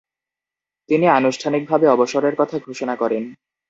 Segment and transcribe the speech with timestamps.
[0.89, 3.23] তিনি আনুষ্ঠানিকভাবে অবসরের কথা ঘোষণা করেন।